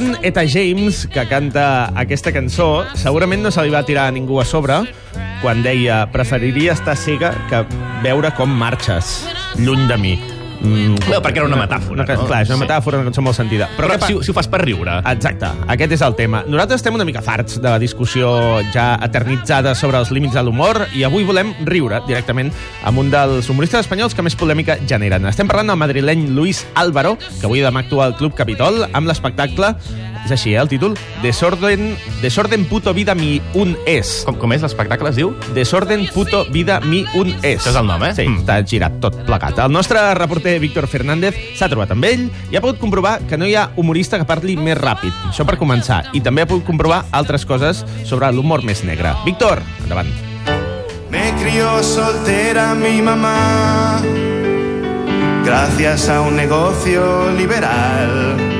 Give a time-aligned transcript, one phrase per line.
[0.00, 4.40] gran Eta James, que canta aquesta cançó, segurament no se li va tirar a ningú
[4.40, 4.80] a sobre
[5.42, 7.64] quan deia preferiria estar cega que
[8.04, 9.20] veure com marxes
[9.56, 10.39] lluny de mi.
[10.60, 12.26] Mm, Bueno, perquè era una metàfora, no?
[12.26, 12.64] Clar, és una Sí.
[12.66, 13.68] metàfora, una cançó molt sentida.
[13.78, 14.98] Però pa- si, si ho fas per riure.
[15.10, 16.42] Exacte, aquest és el tema.
[16.46, 20.86] Nosaltres estem una mica farts de la discussió ja eternitzada sobre els límits de l'humor
[20.94, 22.52] i avui volem riure directament
[22.84, 25.24] amb un dels humoristes espanyols que més polèmica generen.
[25.26, 29.74] Estem parlant del madrileny Luis Álvaro, que avui demà actua al Club Capitol amb l'espectacle,
[30.24, 34.22] és així, eh, el títol, Desorden, Desorden puto vida mi un es.
[34.26, 35.34] Com, com és l'espectacle, es diu?
[35.54, 37.60] Desorden puto vida mi un es.
[37.62, 38.14] Això és el nom, eh?
[38.14, 38.40] Sí, Mm.
[38.40, 39.58] està girat tot plegat.
[39.58, 43.46] El nostre reporter Víctor Fernández s'ha trobat amb ell i ha pogut comprovar que no
[43.46, 45.12] hi ha humorista que parli més ràpid.
[45.30, 46.04] Això per començar.
[46.12, 49.14] I també ha pogut comprovar altres coses sobre l'humor més negre.
[49.24, 50.08] Víctor, endavant.
[51.10, 54.00] Me crió soltera mi mamá,
[55.44, 58.59] gracias a un negocio liberal.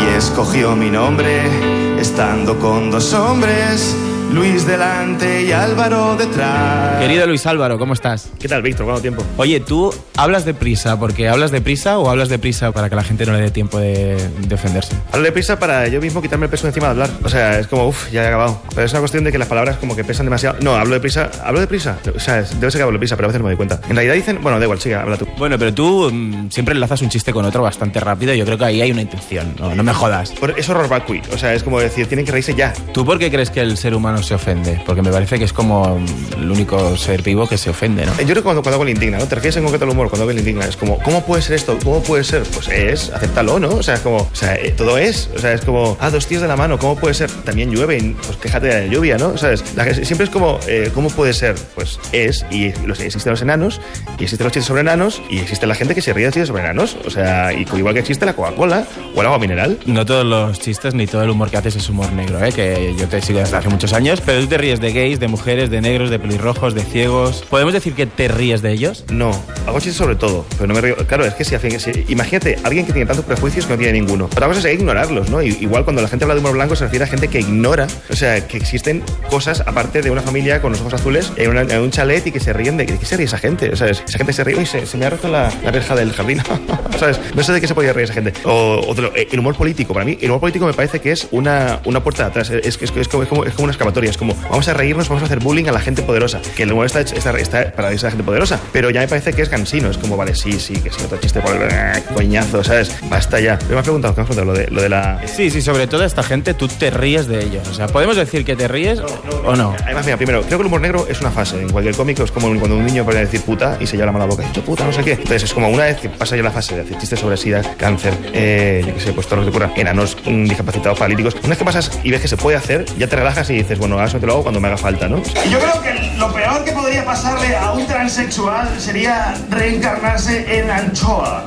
[0.00, 3.94] Y escogió mi nombre, estando con dos hombres,
[4.32, 6.98] Luis delante y Álvaro detrás.
[7.00, 8.30] Querido Luis Álvaro, ¿cómo estás?
[8.38, 8.86] ¿Qué tal, Víctor?
[8.86, 9.24] ¿Cuánto tiempo?
[9.36, 12.94] Oye, ¿tú hablas de prisa porque hablas de prisa o hablas de prisa para que
[12.94, 14.94] la gente no le dé tiempo de defenderse?
[15.12, 17.10] Hablo de prisa para yo mismo quitarme el peso de encima de hablar.
[17.24, 18.60] O sea, es como, uff, ya he acabado.
[18.74, 20.56] Pero es una cuestión de que las palabras como que pesan demasiado.
[20.62, 21.28] No, hablo de prisa.
[21.44, 21.98] ¿Hablo de prisa?
[22.14, 23.56] O sea, es- debe ser que hablo de prisa, pero a veces no me doy
[23.56, 23.80] cuenta.
[23.88, 24.38] En realidad dicen...
[24.42, 25.26] Bueno, da igual, sigue, habla tú.
[25.38, 28.56] Bueno, pero tú mm, siempre enlazas un chiste con otro bastante rápido y yo creo
[28.58, 29.54] que ahí hay una intención.
[29.58, 30.30] No, no me jodas.
[30.32, 31.20] Por- Es horror vacui.
[31.34, 32.72] O sea, es como decir, tienen que reírse ya.
[32.94, 34.80] ¿Tú por qué crees que el ser humano se ofende?
[34.86, 35.98] Porque me parece que es como
[36.36, 38.12] el único ser vivo que se ofende, ¿no?
[38.18, 39.26] Yo creo que cuando, cuando algo le indigna, ¿no?
[39.26, 40.64] Te refieres en concreto al humor, cuando algo le indigna.
[40.66, 41.78] Es como, ¿cómo puede ser esto?
[41.82, 42.42] ¿Cómo puede ser?
[42.54, 43.68] Pues es, acéptalo, ¿no?
[43.70, 45.30] O sea, es como, o sea, eh, todo es.
[45.34, 47.30] O sea, es como, ah, dos tíos de la mano, ¿cómo puede ser?
[47.30, 49.36] También llueve, y, pues quéjate de la lluvia, ¿no?
[49.36, 49.64] ¿Sabes?
[49.76, 51.54] La que- siempre es como, eh, ¿cómo puede ser?
[51.74, 53.80] Pues es, y los, existen los enanos,
[54.18, 56.48] y existen los chistes sobre enanos, y existe la gente que se ríe de chistes
[56.48, 56.96] sobre enanos.
[57.06, 59.78] O sea, y igual que existe la Coca-Cola o el agua mineral.
[59.86, 62.52] No todos los chistes ni todo el humor que haces es humor negro, ¿eh?
[62.52, 65.28] que yo te sigo desde hace muchos años, pero tú te ríes de gays, de
[65.28, 67.44] mujeres, de negros, de pelirrojos, de ciegos.
[67.50, 69.04] ¿Podemos decir que te ríes de ellos?
[69.12, 69.30] No,
[69.66, 70.96] hago chistes sobre todo, pero no me río.
[71.06, 74.24] Claro, es que si, si- imagínate, alguien que tiene tantos prejuicios que no tiene ninguno.
[74.24, 75.42] Otra cosa es ignorarlos, ¿no?
[75.42, 78.16] Igual cuando la gente habla de humor blanco se refiere a gente que ignora, o
[78.16, 82.26] sea, que existen cosas aparte de una familia con los ojos azules en, un chalet
[82.26, 83.76] y que se ríen de, ¿de qué se ríe esa gente?
[83.76, 84.02] ¿Sabes?
[84.08, 86.40] Esa gente se ríe y se, se me ha roto la, la verja del jardín,
[86.98, 87.20] ¿sabes?
[87.34, 88.32] No sé de qué se podía reír esa gente.
[88.44, 91.80] O, eh, el humor político, para mí, el humor político me parece que es una,
[91.84, 94.34] una puerta de atrás, es, es, es como, es, como, como una excavatoria, es como
[94.48, 97.00] vamos a reírnos, vamos a hacer bullying a la gente poderosa, que el humor está,
[97.00, 99.90] está, está para reírse a la gente poderosa, pero ya me parece que es cansino,
[99.90, 102.94] es como, vale, sí, sí, que sí, otro chiste por el ah, coñazo, ¿sabes?
[103.08, 103.58] Basta ya.
[103.58, 104.52] Pero me has preguntado, ¿qué me has preguntado?
[104.52, 105.20] Lo de, lo de la...
[105.26, 107.68] Sí, sí, sobre todo esta gente, tú te ríes de ellos.
[107.68, 109.00] O sea, ¿podemos decir que te ríes
[109.44, 109.74] o no?
[109.84, 111.60] Además, mira, primero, creo que el humor negro es una fase.
[111.60, 114.12] En cualquier cómico es como cuando un niño puede decir puta y se lleva la
[114.12, 114.42] mala boca.
[114.42, 115.12] Y dicho puta, no sé qué.
[115.12, 117.62] Entonces es como una vez que pasa ya la fase de hacer chistes sobre sida,
[117.76, 121.34] cáncer, eh, yo qué sé, pues todo lo que te ocurra, enanos, mm, discapacitados, paralíticos.
[121.40, 123.78] Una vez que pasas y ves que se puede hacer, ya te relajas y dices,
[123.78, 125.22] bueno, ahora eso te lo hago cuando me haga falta, ¿no?
[125.50, 131.44] Yo creo que lo peor que podría pasarle a un transexual sería reencarnarse en anchoa,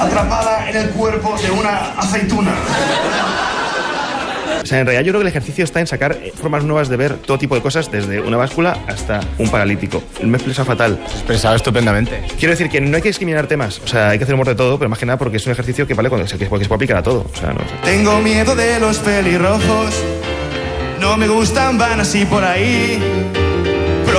[0.00, 2.52] atrapada en el cuerpo de una aceituna.
[4.64, 6.96] O sea, en realidad yo creo que el ejercicio está en sacar formas nuevas de
[6.96, 10.02] ver todo tipo de cosas, desde una báscula hasta un paralítico.
[10.22, 10.98] Me he expresado fatal.
[11.04, 12.22] Expresado estupendamente.
[12.38, 13.78] Quiero decir que no hay que discriminar temas.
[13.84, 15.52] O sea, hay que hacer humor de todo, pero más que nada porque es un
[15.52, 17.26] ejercicio que vale cuando se, que se puede aplicar a todo.
[17.30, 17.74] O sea, no sé.
[17.84, 20.02] Tengo miedo de los pelirrojos,
[21.04, 23.43] no me gustan, van así por ahí.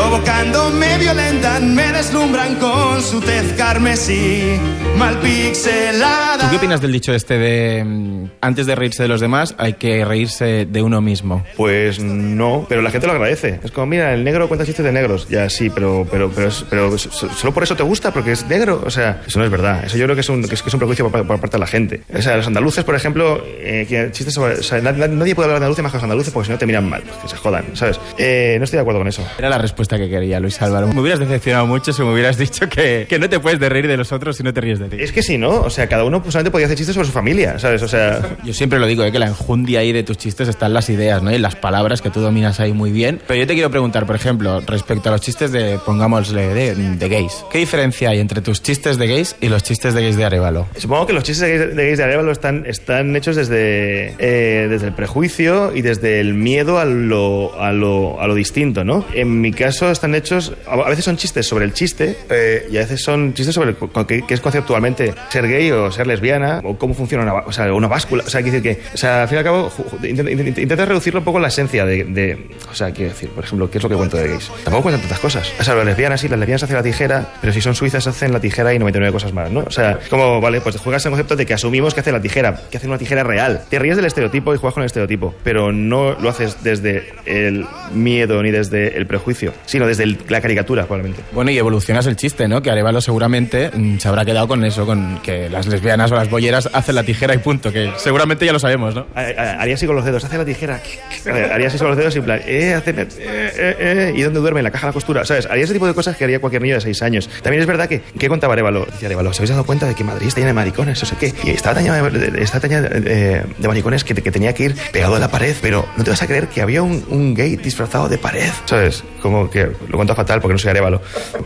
[0.09, 4.55] Provocándome violentan, me deslumbran con su tez carmesí,
[4.99, 6.37] mal pixelada.
[6.45, 9.73] ¿Tú qué opinas del dicho este de mm, antes de reírse de los demás hay
[9.73, 11.43] que reírse de uno mismo?
[11.57, 13.59] Pues no, pero la gente lo agradece.
[13.63, 15.27] Es como, mira, el negro cuenta chistes de negros.
[15.27, 16.29] Ya, sí, pero, pero,
[16.69, 18.83] pero, solo por eso te gusta, porque es negro.
[18.85, 19.85] O sea, eso no es verdad.
[19.85, 21.57] Eso yo creo que es un, que es, que es un prejuicio por, por parte
[21.57, 22.03] de la gente.
[22.15, 24.53] O sea, los andaluces, por ejemplo, eh, que chistes sobre.
[24.59, 26.51] O sea, na- na- nadie puede hablar de andaluces más que los andaluces porque si
[26.51, 27.01] no te miran mal.
[27.23, 27.99] Que se jodan, ¿sabes?
[28.19, 29.25] Eh, no estoy de acuerdo con eso.
[29.39, 30.87] Era la respuesta que quería Luis Álvaro.
[30.87, 33.87] Me hubieras decepcionado mucho si me hubieras dicho que, que no te puedes de reír
[33.87, 34.97] de los otros si no te ríes de ti.
[34.99, 35.61] Es que sí, ¿no?
[35.61, 37.81] O sea, cada uno pues, solamente podía hacer chistes sobre su familia, ¿sabes?
[37.81, 38.21] O sea.
[38.43, 39.11] Yo siempre lo digo, ¿eh?
[39.11, 41.31] que la enjundia ahí de tus chistes están las ideas, ¿no?
[41.31, 43.19] Y las palabras que tú dominas ahí muy bien.
[43.27, 47.09] Pero yo te quiero preguntar, por ejemplo, respecto a los chistes de, pongámosle, de, de
[47.09, 47.45] gays.
[47.51, 50.67] ¿Qué diferencia hay entre tus chistes de gays y los chistes de gays de Arevalo?
[50.77, 54.67] Supongo que los chistes de gays de, gays de Arevalo están, están hechos desde, eh,
[54.69, 59.05] desde el prejuicio y desde el miedo a lo, a, lo, a lo distinto, ¿no?
[59.13, 62.77] En mi caso, están hechos, a a veces son chistes sobre el chiste eh, y
[62.77, 63.75] a veces son chistes sobre
[64.07, 67.87] qué, es conceptualmente ser gay o ser lesbiana o cómo funciona una, o sea, una
[67.87, 68.23] báscula.
[68.25, 69.71] O sea, quiero decir que, o sea, al fin y al cabo,
[70.03, 72.37] intenta, reducirlo un poco la esencia de, de-
[72.69, 74.51] o sea, quiero decir, por ejemplo, ¿qué es lo que cuento de gays?
[74.63, 75.51] Tampoco cuentan tantas cosas.
[75.59, 78.31] O sea, las lesbianas sí, las lesbianas hacen la tijera, pero si son suizas hacen
[78.31, 79.61] la tijera y 99 cosas más, ¿no?
[79.61, 82.61] O sea, como, vale, pues juegas el concepto de que asumimos que hace la tijera,
[82.69, 83.63] que hace una tijera real.
[83.69, 87.65] Te ríes del estereotipo y juegas con el estereotipo, pero no lo haces desde el
[87.93, 91.21] miedo ni desde el prejuicio, sino desde el- la caricatura, probablemente.
[91.33, 92.61] Bueno, y evolucionas el chiste, ¿no?
[92.61, 96.29] Que Arevalo seguramente mm, se habrá quedado con eso, con que las lesbianas o las
[96.29, 99.05] bolleras hacen la tijera y punto, que seguramente ya lo sabemos, ¿no?
[99.15, 100.79] Ha- ha- Haría así con los dedos, hace la tijera.
[101.51, 104.39] Haría así con los dedos y en plan, eh, hace, eh, eh, eh, ¿y dónde
[104.39, 104.61] duerme?
[104.61, 105.45] En la caja de la costura, ¿sabes?
[105.47, 107.29] Haría ese tipo de cosas que haría cualquier niño de 6 años.
[107.43, 108.85] También es verdad que, ¿qué contaba Arevalo?
[108.85, 111.01] Decía Arevalo, ¿os habéis dado cuenta de que Madrid está llena de maricones?
[111.01, 111.33] No sé qué.
[111.43, 115.15] Y estaba tan llena de, estaba de- de maricones que, que tenía que ir pegado
[115.15, 118.07] a la pared, pero no te vas a creer que había un, un gay disfrazado
[118.07, 119.03] de pared, ¿sabes?
[119.21, 121.01] Como que lo cuento fatal porque no soy Arevalo,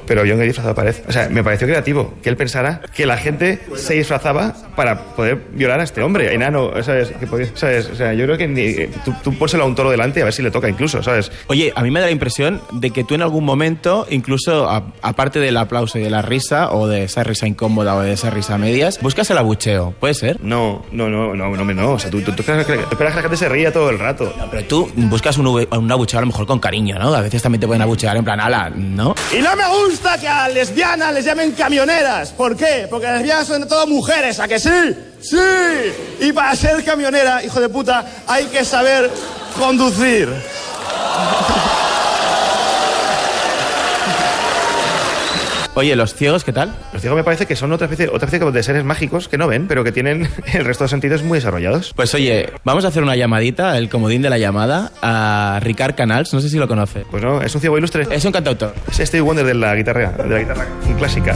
[0.06, 0.96] pero había un gay disfrazado pared.
[1.08, 5.38] O sea, me pareció creativo que él pensara que la gente se disfrazaba para poder
[5.54, 7.10] violar a este hombre, enano, ¿sabes?
[7.20, 7.88] Que podía- ¿sabes?
[7.92, 10.34] O sea, yo creo que ni- tú, tú pónselo a un toro delante a ver
[10.34, 11.32] si le toca incluso, ¿sabes?
[11.48, 14.92] Oye, a mí me da la impresión de que tú en algún momento, incluso a-
[15.02, 18.30] aparte del aplauso y de la risa, o de esa risa incómoda o de esa
[18.30, 20.40] risa a medias, buscas el abucheo, ¿puede ser?
[20.44, 21.92] No, no, no, no, no, no.
[21.92, 24.00] O sea, tú, tú, tú esperas, que, esperas que la gente se ría todo el
[24.00, 24.34] rato.
[24.52, 27.14] Pero tú buscas un, un abucheo a lo mejor con cariño, ¿no?
[27.14, 27.99] A veces también te pueden abuchear
[28.76, 29.16] ¿no?
[29.32, 32.30] Y no me gusta que a lesbianas les llamen camioneras.
[32.32, 32.88] ¿Por qué?
[32.90, 34.70] Porque las lesbianas son todas mujeres, ¿a que sí?
[35.22, 35.38] ¡Sí!
[36.22, 39.12] Y para ser camionera, hijo de puta, hay que saber
[39.58, 40.30] conducir.
[45.76, 46.76] Oye, ¿los ciegos qué tal?
[46.92, 49.48] Los ciegos me parece que son otra especie, otra especie de seres mágicos que no
[49.48, 51.94] ven, pero que tienen el resto de sentidos muy desarrollados.
[51.96, 56.34] Pues oye, vamos a hacer una llamadita, el comodín de la llamada, a Ricard Canals,
[56.34, 57.06] no sé si lo conoce.
[57.10, 58.08] Pues no, es un ciego ilustre.
[58.12, 58.74] Es un cantautor.
[58.90, 60.68] Es Stevie Wonder de la guitarra, de la guitarra
[60.98, 61.36] clásica.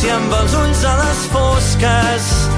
[0.00, 2.49] Si amb els ulls a les fosques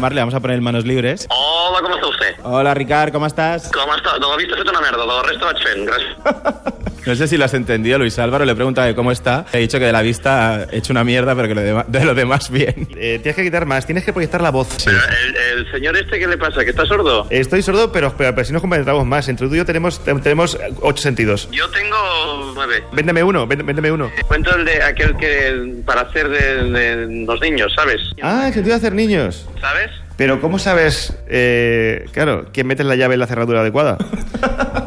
[0.00, 1.26] Vamos a llamarle, vamos a poner manos libres.
[1.28, 2.28] Hola, com està vostè?
[2.42, 3.70] Hola Ricard, ¿cómo estás?
[3.70, 6.76] De la vista he fet una merda, de la resta vaig fent, gràcies.
[7.06, 9.46] No sé si lo has entendido, Luis Álvaro, le pregunta cómo está.
[9.52, 12.14] He dicho que de la vista ha hecho una mierda, pero que lo de lo
[12.14, 12.88] demás bien.
[12.94, 14.68] Eh, tienes que quitar más, tienes que proyectar la voz.
[14.84, 16.64] Pero el, el señor este, ¿qué le pasa?
[16.64, 17.26] ¿Que está sordo?
[17.30, 19.28] Estoy sordo, pero, pero, pero si nos compenetramos más.
[19.28, 21.48] Entre tú y yo tenemos, te- tenemos ocho sentidos.
[21.52, 22.82] Yo tengo nueve.
[22.92, 24.10] Véndeme uno, vénd- véndeme uno.
[24.26, 28.00] Cuento el de aquel que para hacer de, de los niños, ¿sabes?
[28.22, 29.46] Ah, el sentido de hacer niños.
[29.60, 29.90] ¿Sabes?
[30.16, 33.96] Pero ¿cómo sabes, eh, claro, quién mete la llave en la cerradura adecuada?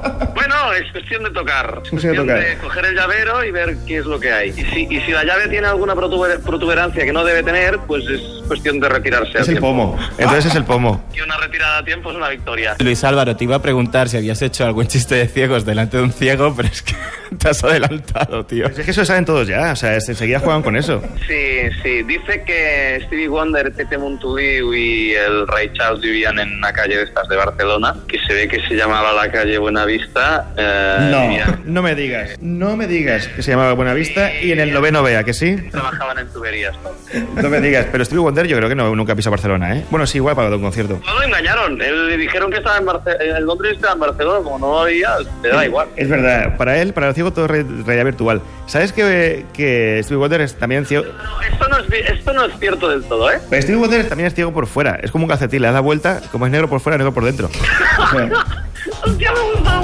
[0.74, 1.82] Es cuestión de tocar.
[1.84, 2.40] Es cuestión de tocar.
[2.40, 4.50] de coger el llavero y ver qué es lo que hay.
[4.50, 8.04] Y si, y si la llave tiene alguna protuber- protuberancia que no debe tener, pues
[8.08, 9.38] es cuestión de retirarse.
[9.38, 9.68] a Es el tiempo.
[9.68, 10.00] pomo.
[10.18, 11.08] Entonces es el pomo.
[11.14, 12.76] Y una retirada a tiempo es una victoria.
[12.80, 16.04] Luis Álvaro, te iba a preguntar si habías hecho algún chiste de ciegos delante de
[16.04, 16.94] un ciego, pero es que
[17.38, 18.66] te has adelantado, tío.
[18.66, 19.72] Pues es que eso saben todos ya.
[19.72, 21.02] O sea, es- enseguida juegan con eso.
[21.28, 22.04] Sí, sí.
[22.04, 27.04] Dice que Stevie Wonder, Tete Montoliu y el Ray Charles vivían en una calle de
[27.04, 30.48] estas de Barcelona, que se ve que se llamaba la calle Buenavista.
[30.64, 32.38] Eh, No, no me digas.
[32.42, 35.56] No me digas que se llamaba Buenavista y en el noveno vea, que sí.
[35.72, 36.76] Trabajaban en tuberías.
[36.84, 37.42] ¿no?
[37.42, 37.88] No me digas.
[37.92, 39.86] Pero Stevie Wonder yo creo que no, nunca pisó Barcelona, ¿eh?
[39.90, 41.00] Bueno, sí, igual para un concierto.
[41.06, 41.82] No lo engañaron.
[41.82, 44.40] Él- le dijeron que estaba en, Barce- en Londres, estaba en Barcelona.
[44.44, 45.10] Como no había,
[45.42, 45.88] le da igual.
[45.96, 48.42] Es verdad, para él, para el ciego todo es re- realidad virtual.
[48.68, 51.06] ¿Sabes que, que Stevie Wonder es también ciego?
[51.06, 53.40] No, esto, no es, esto no es cierto del todo, ¿eh?
[53.50, 55.00] Pero Stevie Wonder también es ciego por fuera.
[55.02, 57.24] Es como un calcetín, le das la vuelta, como es negro por fuera, negro por
[57.26, 57.50] dentro.
[59.06, 59.82] Hostia, me gustaba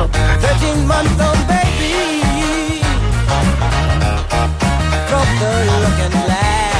[0.00, 0.38] mucho esto.
[0.40, 2.80] 13 month old baby
[5.08, 5.52] broke the
[5.82, 6.74] looking glass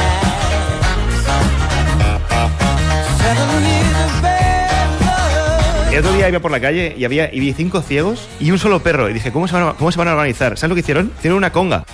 [3.19, 7.41] seven years of bad love El otro día iba por la calle y había y
[7.41, 9.09] vi cinco ciegos y un solo perro.
[9.11, 10.57] Y dije, ¿cómo se van a, cómo se van a organizar?
[10.57, 11.13] ¿Sabes lo que hicieron?
[11.19, 11.85] Hicieron una conga.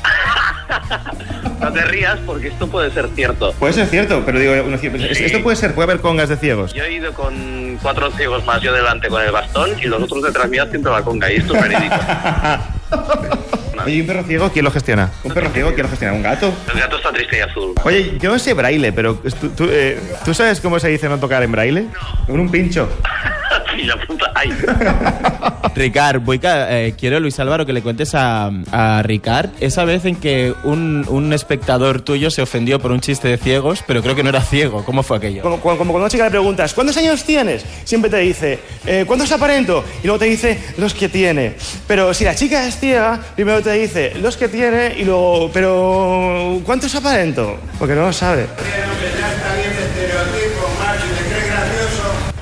[1.60, 3.52] No te rías porque esto puede ser cierto.
[3.52, 6.74] Puede ser cierto, pero digo, uno pues, esto puede ser, puede haber congas de ciegos.
[6.74, 10.22] Yo he ido con cuatro ciegos más, yo delante con el bastón y los otros
[10.22, 11.32] detrás mío haciendo la conga.
[11.32, 11.94] Y esto es verídico.
[13.84, 15.10] Oye, ¿y un perro ciego quién lo gestiona?
[15.22, 16.14] ¿Un perro ciego quién lo gestiona?
[16.14, 16.52] ¿Un gato?
[16.72, 17.74] El gato está triste y azul.
[17.84, 21.18] Oye, yo no sé braille, pero tú, tú, eh, ¿tú sabes cómo se dice no
[21.18, 21.86] tocar en braille?
[22.26, 22.88] Con un pincho.
[23.78, 24.30] y la puta.
[24.34, 24.52] ¡Ay!
[25.74, 26.22] Ricard,
[26.70, 31.04] eh, quiero, Luis Álvaro, que le cuentes a, a Ricard esa vez en que un,
[31.08, 34.40] un espectador tuyo se ofendió por un chiste de ciegos, pero creo que no era
[34.40, 34.84] ciego.
[34.84, 35.42] ¿Cómo fue aquello?
[35.42, 37.64] Como, como- como cuando una chica le preguntas, ¿cuántos años tienes?
[37.84, 39.84] Siempre te dice, eh, ¿cuántos aparento?
[40.02, 41.54] Y luego te dice, los que tiene.
[41.86, 46.60] Pero si la chica es ciega, primero te dice, los que tiene, y luego, pero
[46.64, 47.58] ¿cuántos aparento?
[47.78, 48.46] Porque no lo sabe.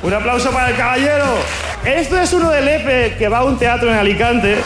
[0.02, 1.24] Un aplauso para el caballero.
[1.84, 4.56] Esto es uno del EPE que va a un teatro en Alicante.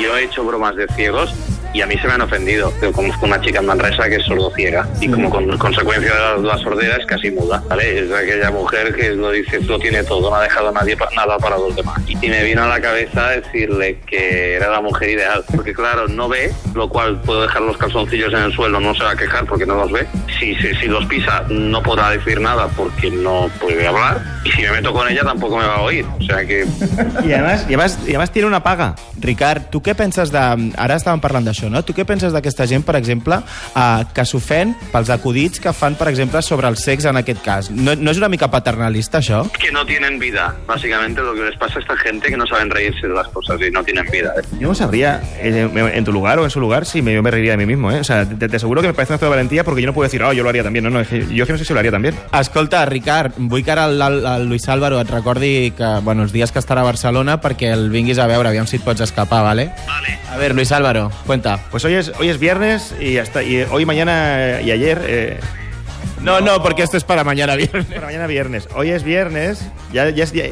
[0.00, 1.34] Yo he hecho bromas de ciegos
[1.74, 2.72] y a mí se me han ofendido.
[2.80, 6.36] Yo conozco una chica en Manresa que es sordociega y como con- consecuencia de la,
[6.54, 7.98] la sordera es casi muda, ¿vale?
[7.98, 11.36] Es aquella mujer que lo dice, lo tiene todo, no ha dejado nadie pa- nada
[11.38, 12.00] para los demás.
[12.08, 16.28] Y me vino a la cabeza decirle que era la mujer ideal, porque claro, no
[16.28, 19.44] ve, lo cual puedo dejar los calzoncillos en el suelo, no se va a quejar
[19.44, 20.06] porque no los ve.
[20.38, 24.22] Si, si, si los pisa, no podrà decir nada porque no puede hablar.
[24.44, 26.04] Y si me meto con ella, tampoco me va a oír.
[26.20, 26.64] O sea que
[27.24, 28.94] I además, i además, i además tiene una paga.
[29.20, 30.42] Ricard, tu què penses de...
[30.76, 31.82] Ara estàvem parlant d'això, no?
[31.86, 36.08] Tu què penses d'aquesta gent, per exemple, eh, que s'ofèn pels acudits que fan, per
[36.12, 37.70] exemple, sobre el sexe en aquest cas?
[37.70, 39.44] No, no és una mica paternalista, això?
[39.58, 40.54] que no tienen vida.
[40.66, 43.60] Básicamente lo que les pasa a esta gente que no saben reírse de las cosas
[43.60, 44.32] y no tienen vida.
[44.38, 44.42] ¿eh?
[44.58, 47.30] Yo no sabría, eh, en tu lugar o en su lugar, si me, yo me
[47.30, 47.90] reiría de mí mismo.
[47.90, 48.00] ¿eh?
[48.00, 49.94] O sea, te, te aseguro que me parece un acto de valentía porque yo no
[49.94, 50.84] puedo decir, oh, yo lo haría también.
[50.84, 52.14] No, no, es que yo es que no sé si lo haría también.
[52.38, 56.32] Escolta, Ricard, vull que ara el, el, el Luis Álvaro et recordi que, bueno, els
[56.34, 59.42] dies que estarà a Barcelona perquè el vinguis a veure, aviam si et pots escapar,
[59.42, 59.70] ¿vale?
[59.86, 60.18] Vale.
[60.30, 61.58] A ver, Luis Álvaro, cuenta.
[61.70, 65.00] Pues hoy es, hoy es viernes y hasta y hoy, mañana y ayer.
[65.06, 65.40] eh,
[66.20, 67.86] No, no, porque esto es para mañana viernes.
[67.94, 68.68] para mañana viernes.
[68.74, 69.60] Hoy es viernes,
[69.92, 70.32] ya, ya es.
[70.32, 70.44] Ya,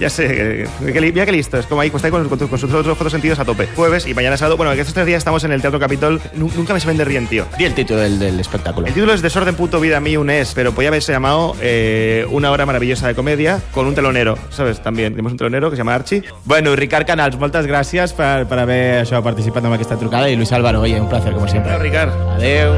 [0.00, 2.58] ya sé, eh, mira que listo, es como ahí, pues está ahí con, con, con
[2.58, 3.68] sus otros otros sentidos a tope.
[3.76, 4.56] Jueves y mañana sábado.
[4.56, 6.20] Bueno, que estos tres días estamos en el Teatro Capitol.
[6.34, 7.46] Nu- Nunca me saben de ríen, tío.
[7.58, 8.86] Di el título del, del espectáculo.
[8.86, 12.50] El título es Desorden puto vida mí un es, pero podía haberse llamado eh, Una
[12.50, 14.82] hora maravillosa de comedia con un telonero, ¿sabes?
[14.82, 16.22] También tenemos un telonero que se llama Archie.
[16.44, 20.52] Bueno, Ricard Canals, moltes gràcies per, per haver això, participat en aquesta trucada i Luis
[20.52, 21.70] Álvaro, oye, un placer, como siempre.
[21.72, 22.10] Bueno, Ricard.
[22.36, 22.72] Adeu.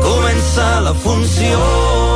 [0.00, 2.09] Comença la funció.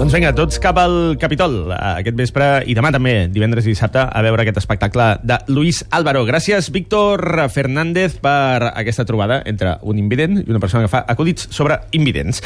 [0.00, 4.00] Doncs vinga, tots cap al Capitol eh, aquest vespre i demà també, divendres i dissabte,
[4.00, 6.22] a veure aquest espectacle de Luis Álvaro.
[6.28, 7.20] Gràcies, Víctor
[7.52, 12.40] Fernández, per aquesta trobada entre un invident i una persona que fa acudits sobre invidents.